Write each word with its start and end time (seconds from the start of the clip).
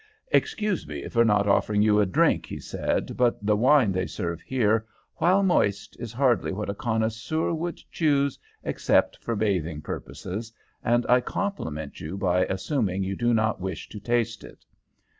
"Excuse 0.31 0.87
me 0.87 1.07
for 1.09 1.23
not 1.23 1.47
offering 1.47 1.83
you 1.83 1.99
a 1.99 2.07
drink," 2.07 2.47
he 2.47 2.59
said, 2.59 3.15
"but 3.15 3.45
the 3.45 3.55
wine 3.55 3.91
they 3.91 4.07
serve 4.07 4.41
here 4.41 4.83
while 5.17 5.43
moist 5.43 5.95
is 5.99 6.11
hardly 6.11 6.51
what 6.51 6.71
a 6.71 6.73
connoisseur 6.73 7.53
would 7.53 7.79
choose 7.91 8.39
except 8.63 9.17
for 9.17 9.35
bathing 9.35 9.79
purposes, 9.79 10.51
and 10.83 11.05
I 11.07 11.21
compliment 11.21 12.01
you 12.01 12.17
by 12.17 12.45
assuming 12.45 13.03
that 13.03 13.07
you 13.09 13.15
do 13.15 13.31
not 13.31 13.61
wish 13.61 13.89
to 13.89 13.99
taste 13.99 14.43
it." 14.43 14.65